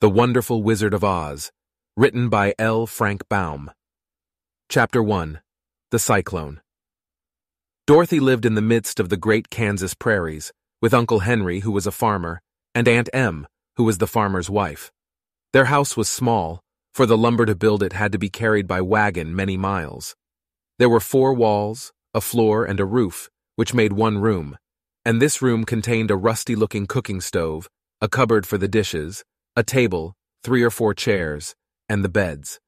The 0.00 0.08
Wonderful 0.08 0.62
Wizard 0.62 0.94
of 0.94 1.04
Oz, 1.04 1.52
written 1.94 2.30
by 2.30 2.54
L. 2.58 2.86
Frank 2.86 3.28
Baum. 3.28 3.70
Chapter 4.70 5.02
1 5.02 5.42
The 5.90 5.98
Cyclone. 5.98 6.62
Dorothy 7.86 8.18
lived 8.18 8.46
in 8.46 8.54
the 8.54 8.62
midst 8.62 8.98
of 8.98 9.10
the 9.10 9.18
great 9.18 9.50
Kansas 9.50 9.92
prairies, 9.92 10.54
with 10.80 10.94
Uncle 10.94 11.18
Henry, 11.18 11.60
who 11.60 11.70
was 11.70 11.86
a 11.86 11.90
farmer, 11.90 12.40
and 12.74 12.88
Aunt 12.88 13.10
Em, 13.12 13.46
who 13.76 13.84
was 13.84 13.98
the 13.98 14.06
farmer's 14.06 14.48
wife. 14.48 14.90
Their 15.52 15.66
house 15.66 15.98
was 15.98 16.08
small, 16.08 16.62
for 16.94 17.04
the 17.04 17.18
lumber 17.18 17.44
to 17.44 17.54
build 17.54 17.82
it 17.82 17.92
had 17.92 18.10
to 18.12 18.18
be 18.18 18.30
carried 18.30 18.66
by 18.66 18.80
wagon 18.80 19.36
many 19.36 19.58
miles. 19.58 20.16
There 20.78 20.88
were 20.88 21.00
four 21.00 21.34
walls, 21.34 21.92
a 22.14 22.22
floor, 22.22 22.64
and 22.64 22.80
a 22.80 22.86
roof, 22.86 23.28
which 23.56 23.74
made 23.74 23.92
one 23.92 24.16
room, 24.16 24.56
and 25.04 25.20
this 25.20 25.42
room 25.42 25.66
contained 25.66 26.10
a 26.10 26.16
rusty-looking 26.16 26.86
cooking 26.86 27.20
stove, 27.20 27.68
a 28.00 28.08
cupboard 28.08 28.46
for 28.46 28.56
the 28.56 28.66
dishes, 28.66 29.24
a 29.60 29.62
table, 29.62 30.16
three 30.42 30.62
or 30.62 30.70
four 30.70 30.94
chairs, 30.94 31.54
and 31.86 32.02
the 32.02 32.08
beds. 32.08 32.58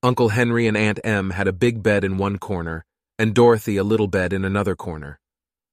Uncle 0.00 0.28
Henry 0.28 0.68
and 0.68 0.76
Aunt 0.76 1.00
Em 1.02 1.30
had 1.30 1.48
a 1.48 1.52
big 1.52 1.82
bed 1.82 2.04
in 2.04 2.18
one 2.18 2.38
corner, 2.38 2.84
and 3.18 3.34
Dorothy 3.34 3.76
a 3.76 3.82
little 3.82 4.06
bed 4.06 4.32
in 4.32 4.44
another 4.44 4.76
corner. 4.76 5.18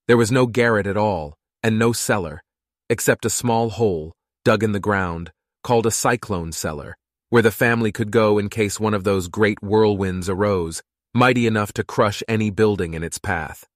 There 0.07 0.17
was 0.17 0.31
no 0.31 0.47
garret 0.47 0.87
at 0.87 0.97
all, 0.97 1.35
and 1.61 1.77
no 1.77 1.93
cellar, 1.93 2.41
except 2.89 3.23
a 3.23 3.29
small 3.29 3.69
hole, 3.69 4.13
dug 4.43 4.63
in 4.63 4.71
the 4.71 4.79
ground, 4.79 5.31
called 5.63 5.85
a 5.85 5.91
cyclone 5.91 6.51
cellar, 6.51 6.97
where 7.29 7.43
the 7.43 7.51
family 7.51 7.91
could 7.91 8.09
go 8.09 8.39
in 8.39 8.49
case 8.49 8.79
one 8.79 8.95
of 8.95 9.03
those 9.03 9.27
great 9.27 9.59
whirlwinds 9.61 10.27
arose, 10.27 10.81
mighty 11.13 11.45
enough 11.45 11.71
to 11.73 11.83
crush 11.83 12.23
any 12.27 12.49
building 12.49 12.95
in 12.95 13.03
its 13.03 13.19
path. 13.19 13.67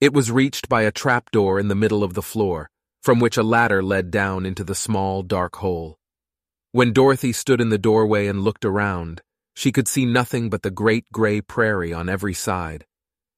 It 0.00 0.14
was 0.14 0.30
reached 0.30 0.70
by 0.70 0.82
a 0.82 0.92
trapdoor 0.92 1.60
in 1.60 1.68
the 1.68 1.74
middle 1.74 2.02
of 2.02 2.14
the 2.14 2.22
floor, 2.22 2.70
from 3.02 3.20
which 3.20 3.36
a 3.36 3.42
ladder 3.42 3.82
led 3.82 4.10
down 4.10 4.46
into 4.46 4.64
the 4.64 4.74
small, 4.74 5.22
dark 5.22 5.56
hole. 5.56 5.98
When 6.72 6.92
Dorothy 6.92 7.32
stood 7.32 7.60
in 7.60 7.70
the 7.70 7.78
doorway 7.78 8.26
and 8.26 8.42
looked 8.42 8.64
around, 8.64 9.22
she 9.54 9.72
could 9.72 9.88
see 9.88 10.04
nothing 10.04 10.50
but 10.50 10.62
the 10.62 10.70
great 10.70 11.06
gray 11.12 11.40
prairie 11.40 11.92
on 11.92 12.08
every 12.08 12.34
side. 12.34 12.84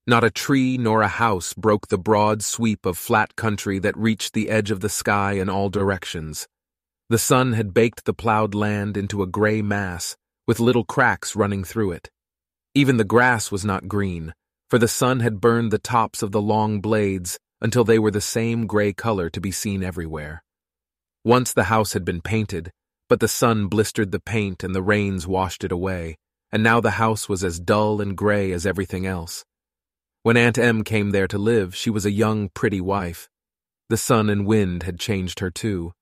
Not 0.07 0.25
a 0.25 0.31
tree 0.31 0.79
nor 0.79 1.03
a 1.03 1.09
house 1.09 1.55
broke 1.55 1.89
the 1.89 1.99
broad 1.99 2.43
sweep 2.43 2.87
of 2.87 2.97
flat 2.97 3.37
country 3.37 3.79
that 3.79 3.97
reached 3.97 4.33
the 4.33 4.49
edge 4.49 4.71
of 4.71 4.81
the 4.81 4.89
sky 4.89 5.33
in 5.33 5.49
all 5.49 5.69
directions. 5.69 6.49
The 7.11 7.19
sun 7.19 7.53
had 7.53 7.73
baked 7.73 8.05
the 8.05 8.15
plowed 8.15 8.55
land 8.55 8.97
into 8.97 9.23
a 9.23 9.27
gray 9.27 9.63
mass, 9.63 10.17
with 10.47 10.61
little 10.61 10.85
cracks 10.85 11.37
running 11.37 11.63
through 11.63 11.93
it. 11.93 12.11
Even 12.75 12.97
the 12.97 13.05
grass 13.05 13.53
was 13.53 13.65
not 13.65 13.89
green, 13.89 14.35
for 14.69 14.79
the 14.79 14.89
sun 14.89 15.21
had 15.21 15.41
burned 15.41 15.71
the 15.71 15.79
tops 15.79 16.23
of 16.23 16.33
the 16.33 16.43
long 16.43 16.81
blades 16.81 17.39
until 17.61 17.85
they 17.85 17.99
were 17.99 18.11
the 18.11 18.21
same 18.21 18.67
gray 18.67 18.93
color 18.93 19.31
to 19.31 19.41
be 19.41 19.51
seen 19.51 19.83
everywhere. 19.83 20.43
Once 21.25 21.53
the 21.53 21.65
house 21.65 21.93
had 21.93 22.05
been 22.05 22.21
painted, 22.21 22.71
but 23.09 23.21
the 23.21 23.29
sun 23.29 23.67
blistered 23.67 24.13
the 24.13 24.21
paint 24.21 24.63
and 24.63 24.75
the 24.75 24.83
rains 24.83 25.27
washed 25.27 25.65
it 25.65 25.73
away, 25.73 26.17
and 26.53 26.63
now 26.63 26.81
the 26.81 26.93
house 26.93 27.29
was 27.29 27.43
as 27.43 27.59
dull 27.59 28.01
and 28.01 28.17
gray 28.17 28.53
as 28.53 28.67
everything 28.67 29.07
else. 29.07 29.45
When 30.23 30.37
Aunt 30.37 30.59
Em 30.59 30.85
came 30.85 31.11
there 31.11 31.29
to 31.29 31.39
live, 31.39 31.75
she 31.75 31.91
was 31.91 32.05
a 32.05 32.11
young, 32.11 32.51
pretty 32.51 32.81
wife. 32.81 33.29
The 33.89 33.97
sun 33.97 34.29
and 34.29 34.47
wind 34.47 34.83
had 34.83 34.99
changed 34.99 35.41
her 35.41 35.51
too. 35.51 35.93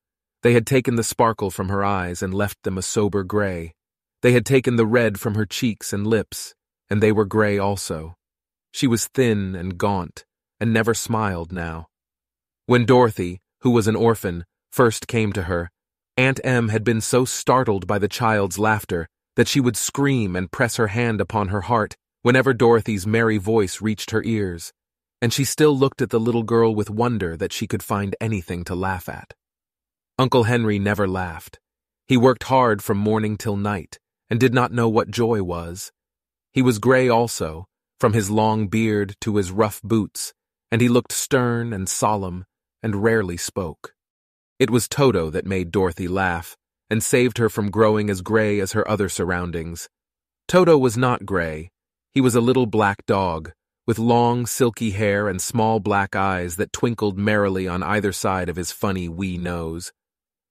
They 0.43 0.53
had 0.53 0.67
taken 0.67 0.97
the 0.97 1.05
sparkle 1.05 1.51
from 1.51 1.69
her 1.69 1.85
eyes 1.85 2.23
and 2.23 2.35
left 2.35 2.63
them 2.63 2.79
a 2.79 2.83
sober 2.83 3.23
gray. 3.23 3.75
They 4.23 4.33
had 4.33 4.47
taken 4.47 4.77
the 4.77 4.87
red 4.87 5.21
from 5.21 5.35
her 5.35 5.47
cheeks 5.47 5.93
and 5.93 6.07
lips, 6.07 6.55
and 6.91 7.03
they 7.03 7.13
were 7.13 7.25
gray 7.25 7.59
also. 7.59 8.17
She 8.73 8.87
was 8.87 9.07
thin 9.07 9.55
and 9.55 9.79
gaunt, 9.79 10.25
and 10.59 10.73
never 10.73 10.95
smiled 10.95 11.53
now. 11.53 11.87
When 12.67 12.85
Dorothy, 12.85 13.41
who 13.61 13.71
was 13.71 13.87
an 13.87 13.97
orphan, 13.97 14.45
first 14.71 15.07
came 15.07 15.33
to 15.33 15.45
her, 15.45 15.71
Aunt 16.17 16.41
Em 16.45 16.69
had 16.69 16.83
been 16.83 17.01
so 17.03 17.25
startled 17.25 17.87
by 17.87 17.99
the 17.99 18.09
child's 18.09 18.59
laughter 18.59 19.09
that 19.37 19.49
she 19.49 19.61
would 19.61 19.77
scream 19.77 20.35
and 20.35 20.51
press 20.51 20.77
her 20.77 20.87
hand 20.89 21.21
upon 21.21 21.49
her 21.49 21.63
heart 21.63 21.97
whenever 22.23 22.55
Dorothy's 22.55 23.07
merry 23.07 23.37
voice 23.37 23.83
reached 23.83 24.11
her 24.11 24.23
ears, 24.25 24.73
and 25.21 25.33
she 25.33 25.45
still 25.45 25.77
looked 25.77 26.01
at 26.01 26.11
the 26.11 26.21
little 26.21 26.43
girl 26.43 26.75
with 26.75 26.89
wonder 26.89 27.37
that 27.37 27.53
she 27.53 27.67
could 27.67 27.83
find 27.83 28.17
anything 28.21 28.65
to 28.65 28.75
laugh 28.75 29.09
at. 29.09 29.35
Uncle 30.19 30.45
Henry 30.45 30.79
never 30.79 31.07
laughed. 31.07 31.61
He 32.07 32.17
worked 32.17 32.45
hard 32.45 32.83
from 32.83 32.97
morning 32.97 33.37
till 33.37 33.57
night, 33.57 33.99
and 34.31 34.41
did 34.41 34.55
not 34.55 34.73
know 34.73 34.89
what 34.89 35.11
joy 35.11 35.43
was. 35.43 35.93
He 36.53 36.63
was 36.63 36.79
gray 36.79 37.09
also, 37.09 37.67
from 38.01 38.15
his 38.15 38.31
long 38.31 38.69
beard 38.69 39.17
to 39.21 39.37
his 39.37 39.51
rough 39.51 39.83
boots, 39.83 40.33
and 40.71 40.81
he 40.81 40.89
looked 40.89 41.13
stern 41.13 41.73
and 41.73 41.89
solemn 41.89 42.47
and 42.83 43.03
rarely 43.03 43.37
spoke. 43.37 43.96
It 44.59 44.71
was 44.71 44.89
Toto 44.89 45.29
that 45.31 45.45
made 45.45 45.71
Dorothy 45.71 46.09
laugh 46.09 46.57
and 46.89 47.03
saved 47.03 47.37
her 47.39 47.51
from 47.51 47.71
growing 47.71 48.09
as 48.09 48.23
gray 48.23 48.59
as 48.59 48.73
her 48.73 48.89
other 48.89 49.09
surroundings. 49.09 49.89
Toto 50.49 50.79
was 50.79 50.97
not 50.97 51.27
gray. 51.27 51.71
He 52.13 52.21
was 52.23 52.35
a 52.35 52.41
little 52.41 52.67
black 52.67 53.05
dog, 53.05 53.53
with 53.87 53.99
long, 53.99 54.47
silky 54.47 54.93
hair 54.93 55.29
and 55.29 55.43
small 55.43 55.79
black 55.79 56.17
eyes 56.17 56.57
that 56.57 56.73
twinkled 56.73 57.19
merrily 57.19 57.69
on 57.69 57.83
either 57.83 58.13
side 58.13 58.49
of 58.49 58.57
his 58.57 58.73
funny 58.73 59.09
wee 59.09 59.37
nose. 59.37 59.93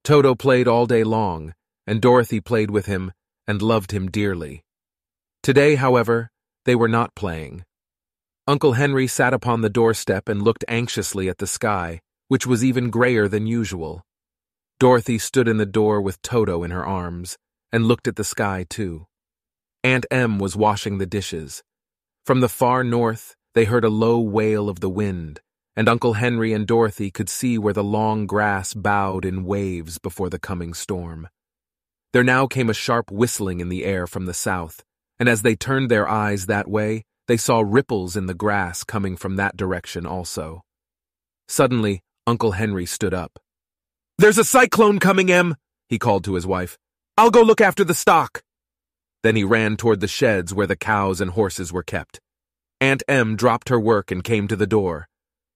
Toto 0.04 0.36
played 0.36 0.68
all 0.68 0.86
day 0.86 1.04
long, 1.04 1.54
and 1.88 2.02
Dorothy 2.02 2.40
played 2.40 2.70
with 2.70 2.86
him 2.86 3.12
and 3.48 3.62
loved 3.62 3.92
him 3.92 4.12
dearly. 4.12 4.64
Today, 5.42 5.76
however, 5.76 6.30
they 6.66 6.76
were 6.76 6.88
not 6.88 7.16
playing. 7.16 7.64
Uncle 8.48 8.74
Henry 8.74 9.08
sat 9.08 9.34
upon 9.34 9.62
the 9.62 9.70
doorstep 9.70 10.30
and 10.30 10.42
looked 10.42 10.66
anxiously 10.68 11.28
at 11.28 11.40
the 11.40 11.48
sky, 11.48 12.02
which 12.28 12.48
was 12.48 12.64
even 12.64 12.90
grayer 12.90 13.28
than 13.28 13.48
usual. 13.48 14.04
Dorothy 14.80 15.18
stood 15.18 15.48
in 15.48 15.58
the 15.58 15.66
door 15.66 16.02
with 16.02 16.22
Toto 16.22 16.64
in 16.64 16.72
her 16.72 16.86
arms 16.86 17.38
and 17.72 17.86
looked 17.86 18.08
at 18.08 18.16
the 18.16 18.24
sky 18.24 18.66
too. 18.70 19.06
Aunt 19.84 20.06
Em 20.10 20.40
was 20.40 20.56
washing 20.56 20.98
the 20.98 21.06
dishes. 21.06 21.64
From 22.26 22.42
the 22.42 22.50
far 22.50 22.84
north, 22.84 23.36
they 23.54 23.66
heard 23.66 23.86
a 23.86 23.90
low 23.90 24.20
wail 24.20 24.68
of 24.68 24.80
the 24.80 24.90
wind, 24.90 25.42
and 25.76 25.88
Uncle 25.88 26.14
Henry 26.14 26.54
and 26.54 26.66
Dorothy 26.66 27.12
could 27.12 27.30
see 27.30 27.58
where 27.58 27.74
the 27.74 27.84
long 27.84 28.26
grass 28.26 28.74
bowed 28.74 29.26
in 29.26 29.46
waves 29.46 30.00
before 30.00 30.30
the 30.30 30.40
coming 30.40 30.74
storm. 30.74 31.28
There 32.14 32.24
now 32.24 32.48
came 32.48 32.70
a 32.70 32.74
sharp 32.74 33.12
whistling 33.12 33.60
in 33.60 33.70
the 33.70 33.86
air 33.86 34.08
from 34.08 34.26
the 34.26 34.34
south, 34.34 34.84
and 35.20 35.30
as 35.30 35.42
they 35.42 35.56
turned 35.56 35.92
their 35.92 36.08
eyes 36.08 36.48
that 36.48 36.68
way, 36.68 37.04
they 37.28 37.38
saw 37.38 37.64
ripples 37.66 38.16
in 38.16 38.26
the 38.26 38.34
grass 38.34 38.84
coming 38.84 39.16
from 39.16 39.36
that 39.36 39.58
direction 39.58 40.06
also. 40.06 40.62
Suddenly, 41.48 42.02
Uncle 42.28 42.54
Henry 42.54 42.86
stood 42.86 43.14
up. 43.14 43.40
There's 44.18 44.38
a 44.38 44.44
cyclone 44.44 45.00
coming, 45.00 45.32
Em, 45.32 45.56
he 45.90 46.00
called 46.00 46.24
to 46.24 46.34
his 46.34 46.48
wife. 46.48 46.78
I'll 47.18 47.30
go 47.30 47.44
look 47.44 47.62
after 47.62 47.84
the 47.84 47.94
stock. 47.94 48.44
Then 49.22 49.36
he 49.36 49.44
ran 49.44 49.78
toward 49.78 50.00
the 50.00 50.08
sheds 50.08 50.54
where 50.54 50.68
the 50.68 50.76
cows 50.76 51.22
and 51.22 51.32
horses 51.32 51.72
were 51.72 51.84
kept. 51.84 52.20
Aunt 52.82 53.04
Em 53.08 53.36
dropped 53.36 53.70
her 53.70 53.80
work 53.80 54.12
and 54.12 54.24
came 54.24 54.48
to 54.48 54.56
the 54.56 54.68
door. 54.68 55.08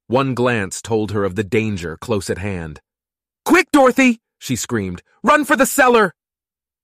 One 0.08 0.34
glance 0.34 0.82
told 0.82 1.12
her 1.12 1.24
of 1.24 1.36
the 1.36 1.44
danger 1.44 1.98
close 1.98 2.30
at 2.30 2.38
hand. 2.38 2.82
Quick, 3.46 3.72
Dorothy! 3.72 4.20
she 4.38 4.56
screamed. 4.56 5.02
Run 5.24 5.46
for 5.46 5.56
the 5.56 5.66
cellar! 5.66 6.14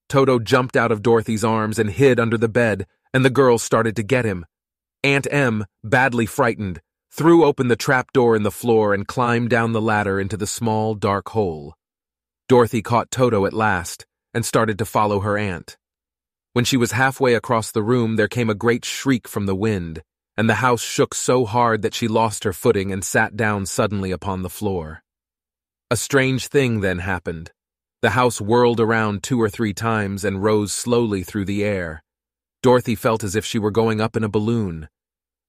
Toto 0.10 0.40
jumped 0.40 0.76
out 0.76 0.92
of 0.92 1.02
Dorothy's 1.02 1.44
arms 1.44 1.80
and 1.80 1.90
hid 1.90 2.20
under 2.20 2.38
the 2.38 2.50
bed, 2.50 2.86
and 3.14 3.24
the 3.24 3.30
girls 3.30 3.64
started 3.64 3.96
to 3.96 4.04
get 4.04 4.26
him. 4.26 4.46
Aunt 5.04 5.28
Em, 5.32 5.66
badly 5.84 6.26
frightened, 6.26 6.82
threw 7.16 7.46
open 7.46 7.70
the 7.70 7.78
trap 7.78 8.12
door 8.12 8.36
in 8.36 8.44
the 8.44 8.52
floor 8.52 8.94
and 8.94 9.08
climbed 9.08 9.50
down 9.50 9.72
the 9.72 9.82
ladder 9.82 10.20
into 10.20 10.36
the 10.36 10.46
small, 10.46 10.96
dark 10.96 11.30
hole. 11.30 11.74
Dorothy 12.50 12.82
caught 12.82 13.10
Toto 13.10 13.46
at 13.46 13.54
last 13.54 14.06
and 14.34 14.46
started 14.46 14.78
to 14.80 14.86
follow 14.86 15.22
her 15.22 15.38
aunt. 15.38 15.78
When 16.52 16.66
she 16.66 16.76
was 16.76 16.92
halfway 16.92 17.34
across 17.34 17.72
the 17.72 17.84
room, 17.84 18.18
there 18.18 18.28
came 18.28 18.50
a 18.50 18.54
great 18.54 18.84
shriek 18.84 19.30
from 19.30 19.46
the 19.46 19.56
wind, 19.56 20.04
and 20.36 20.50
the 20.50 20.56
house 20.56 20.84
shook 20.84 21.16
so 21.16 21.46
hard 21.46 21.84
that 21.84 21.94
she 21.94 22.10
lost 22.10 22.44
her 22.44 22.52
footing 22.52 22.92
and 22.92 23.02
sat 23.02 23.38
down 23.38 23.66
suddenly 23.66 24.12
upon 24.12 24.42
the 24.42 24.50
floor. 24.50 25.02
A 25.90 25.96
strange 25.96 26.48
thing 26.48 26.82
then 26.82 27.00
happened. 27.00 27.52
The 28.02 28.10
house 28.10 28.42
whirled 28.42 28.82
around 28.82 29.24
two 29.24 29.42
or 29.42 29.50
three 29.50 29.74
times 29.74 30.26
and 30.26 30.44
rose 30.44 30.74
slowly 30.74 31.24
through 31.24 31.46
the 31.46 31.64
air. 31.64 32.04
Dorothy 32.62 32.96
felt 32.96 33.24
as 33.24 33.38
if 33.38 33.46
she 33.46 33.58
were 33.58 33.72
going 33.72 34.02
up 34.02 34.18
in 34.18 34.24
a 34.26 34.30
balloon. 34.30 34.90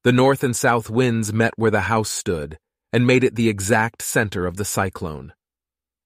The 0.06 0.12
north 0.12 0.44
and 0.44 0.54
south 0.54 0.88
winds 0.88 1.32
met 1.32 1.54
where 1.56 1.72
the 1.72 1.90
house 1.90 2.10
stood 2.10 2.58
and 2.92 3.08
made 3.08 3.24
it 3.24 3.34
the 3.34 3.48
exact 3.48 4.02
center 4.02 4.46
of 4.46 4.56
the 4.56 4.64
cyclone. 4.64 5.32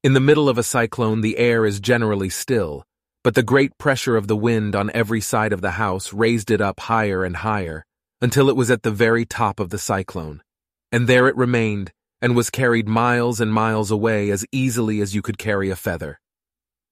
In 0.03 0.15
the 0.15 0.21
middle 0.21 0.49
of 0.49 0.57
a 0.57 0.63
cyclone, 0.63 1.21
the 1.21 1.37
air 1.37 1.67
is 1.67 1.81
generally 1.81 2.31
still, 2.31 2.87
but 3.23 3.35
the 3.35 3.43
great 3.43 3.77
pressure 3.77 4.17
of 4.17 4.27
the 4.27 4.39
wind 4.39 4.75
on 4.75 4.91
every 4.95 5.21
side 5.21 5.53
of 5.53 5.61
the 5.61 5.73
house 5.73 6.15
raised 6.15 6.51
it 6.51 6.63
up 6.63 6.81
higher 6.81 7.25
and 7.25 7.37
higher 7.37 7.85
until 8.23 8.49
it 8.49 8.57
was 8.57 8.71
at 8.71 8.85
the 8.85 8.91
very 8.91 9.27
top 9.27 9.61
of 9.61 9.69
the 9.69 9.77
cyclone. 9.77 10.41
And 10.91 11.07
there 11.07 11.29
it 11.29 11.37
remained 11.37 11.93
and 12.23 12.35
was 12.35 12.49
carried 12.49 12.89
miles 12.89 13.39
and 13.39 13.53
miles 13.53 13.91
away 13.91 14.31
as 14.31 14.47
easily 14.51 15.03
as 15.03 15.15
you 15.15 15.21
could 15.21 15.37
carry 15.37 15.69
a 15.69 15.77
feather. 15.77 16.19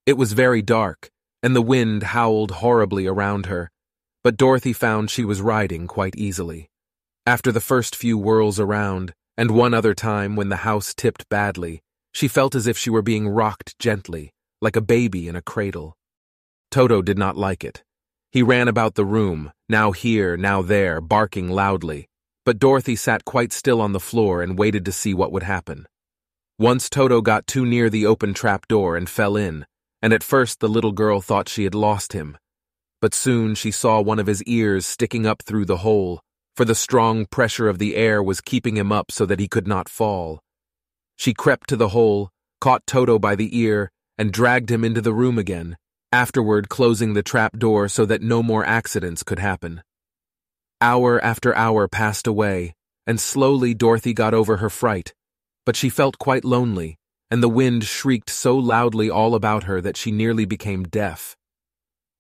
It 0.05 0.19
was 0.19 0.35
very 0.35 0.61
dark, 0.61 1.11
and 1.43 1.57
the 1.57 1.63
wind 1.63 2.03
howled 2.03 2.51
horribly 2.61 3.07
around 3.07 3.47
her, 3.47 3.71
but 4.23 4.37
Dorothy 4.37 4.75
found 4.75 5.09
she 5.09 5.25
was 5.25 5.41
riding 5.41 5.87
quite 5.87 6.15
easily. 6.15 6.69
After 7.29 7.53
the 7.53 7.61
first 7.61 7.95
few 7.95 8.17
whirls 8.19 8.59
around, 8.59 9.13
and 9.37 9.51
one 9.51 9.75
other 9.75 9.93
time 9.93 10.35
when 10.35 10.49
the 10.49 10.65
house 10.65 10.95
tipped 10.95 11.29
badly, 11.29 11.83
she 12.11 12.27
felt 12.27 12.55
as 12.55 12.67
if 12.67 12.79
she 12.79 12.89
were 12.89 13.03
being 13.03 13.29
rocked 13.29 13.79
gently, 13.79 14.33
like 14.63 14.77
a 14.77 14.81
baby 14.81 15.29
in 15.29 15.37
a 15.37 15.43
cradle. 15.43 15.95
Toto 16.71 17.03
did 17.03 17.19
not 17.19 17.37
like 17.37 17.65
it. 17.65 17.83
He 18.33 18.43
ran 18.43 18.67
about 18.67 18.95
the 18.95 19.05
room, 19.05 19.53
now 19.69 19.93
here, 19.93 20.39
now 20.39 20.63
there, 20.63 21.03
barking 21.03 21.51
loudly, 21.51 22.09
but 22.47 22.59
Dorothy 22.59 22.97
sat 22.97 23.27
quite 23.27 23.53
still 23.53 23.83
on 23.83 23.93
the 23.93 24.01
floor 24.01 24.41
and 24.41 24.59
waited 24.59 24.87
to 24.87 24.91
see 24.93 25.13
what 25.13 25.31
would 25.31 25.43
happen. 25.43 25.87
Once 26.59 26.89
Toto 26.89 27.21
got 27.21 27.47
too 27.47 27.67
near 27.67 27.91
the 27.91 28.07
open 28.07 28.33
trap 28.33 28.67
door 28.69 28.97
and 28.97 29.07
fell 29.07 29.37
in, 29.37 29.67
and 30.01 30.15
at 30.15 30.25
first 30.25 30.61
the 30.61 30.67
little 30.67 30.93
girl 30.93 31.21
thought 31.21 31.51
she 31.51 31.65
had 31.65 31.75
lost 31.75 32.15
him. 32.15 32.39
But 33.03 33.13
soon 33.13 33.55
she 33.55 33.71
saw 33.71 34.01
one 34.01 34.19
of 34.19 34.27
his 34.27 34.43
ears 34.45 34.87
sticking 34.87 35.27
up 35.27 35.43
through 35.43 35.67
the 35.67 35.85
hole, 35.85 36.23
for 36.59 36.65
the 36.65 36.75
strong 36.75 37.25
pressure 37.25 37.69
of 37.69 37.79
the 37.79 37.95
air 37.95 38.21
was 38.21 38.41
keeping 38.41 38.77
him 38.77 38.91
up 38.91 39.13
so 39.13 39.25
that 39.25 39.39
he 39.39 39.47
could 39.47 39.69
not 39.69 39.89
fall. 39.89 40.41
She 41.15 41.33
crept 41.33 41.69
to 41.69 41.77
the 41.77 41.91
hole, 41.91 42.31
caught 42.61 42.85
Toto 42.85 43.17
by 43.17 43.37
the 43.37 43.57
ear, 43.57 43.93
and 44.19 44.33
dragged 44.33 44.69
him 44.69 44.83
into 44.83 45.01
the 45.01 45.13
room 45.13 45.39
again, 45.39 45.77
afterward 46.11 46.69
closing 46.69 47.15
the 47.15 47.23
trap 47.23 47.57
door 47.57 47.87
so 47.87 48.05
that 48.07 48.23
no 48.23 48.43
more 48.43 48.67
accidents 48.67 49.23
could 49.23 49.39
happen. 49.39 49.85
Hour 50.81 51.25
after 51.25 51.55
hour 51.55 51.87
passed 51.87 52.27
away, 52.27 52.75
and 53.07 53.21
slowly 53.21 53.73
Dorothy 53.73 54.13
got 54.13 54.35
over 54.35 54.57
her 54.57 54.69
fright, 54.69 55.15
but 55.65 55.77
she 55.77 55.89
felt 55.89 56.19
quite 56.19 56.45
lonely, 56.45 56.99
and 57.31 57.41
the 57.41 57.49
wind 57.49 57.85
shrieked 57.85 58.31
so 58.31 58.57
loudly 58.57 59.09
all 59.09 59.37
about 59.37 59.63
her 59.63 59.81
that 59.81 59.97
she 59.97 60.11
nearly 60.11 60.45
became 60.45 60.83
deaf. 60.83 61.37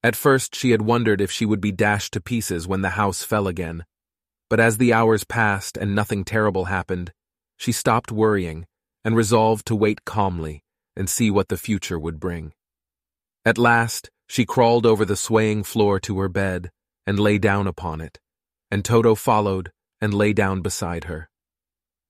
At 0.04 0.14
first 0.14 0.54
she 0.54 0.70
had 0.70 0.82
wondered 0.82 1.20
if 1.20 1.32
she 1.32 1.44
would 1.44 1.60
be 1.60 1.72
dashed 1.72 2.12
to 2.12 2.20
pieces 2.20 2.68
when 2.68 2.82
the 2.82 2.90
house 2.90 3.24
fell 3.24 3.48
again, 3.48 3.84
but 4.48 4.60
as 4.60 4.78
the 4.78 4.92
hours 4.92 5.24
passed 5.24 5.76
and 5.76 5.94
nothing 5.94 6.24
terrible 6.24 6.66
happened, 6.66 7.12
she 7.56 7.72
stopped 7.72 8.12
worrying 8.12 8.66
and 9.04 9.16
resolved 9.16 9.66
to 9.66 9.74
wait 9.74 10.04
calmly 10.04 10.62
and 10.96 11.08
see 11.08 11.30
what 11.30 11.48
the 11.48 11.56
future 11.56 11.98
would 11.98 12.18
bring. 12.18 12.52
At 13.44 13.58
last, 13.58 14.10
she 14.28 14.44
crawled 14.44 14.84
over 14.84 15.04
the 15.04 15.16
swaying 15.16 15.64
floor 15.64 15.98
to 16.00 16.18
her 16.20 16.28
bed 16.28 16.70
and 17.06 17.18
lay 17.18 17.38
down 17.38 17.66
upon 17.66 18.00
it, 18.00 18.18
and 18.70 18.84
Toto 18.84 19.14
followed 19.14 19.72
and 20.00 20.12
lay 20.12 20.32
down 20.32 20.60
beside 20.60 21.04
her. 21.04 21.28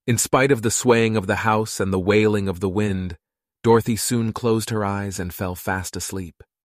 In 0.05 0.17
spite 0.17 0.51
of 0.51 0.61
the 0.61 0.71
swaying 0.71 1.15
of 1.15 1.27
the 1.27 1.37
house 1.37 1.79
and 1.79 1.93
the 1.93 1.99
wailing 1.99 2.47
of 2.47 2.59
the 2.59 2.69
wind, 2.69 3.17
Dorothy 3.63 3.95
soon 3.95 4.33
closed 4.33 4.69
her 4.69 4.83
eyes 4.83 5.19
and 5.19 5.33
fell 5.33 5.55
fast 5.55 5.95
asleep. 5.95 6.43